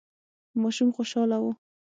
[0.61, 1.45] ماشوم خوشاله و.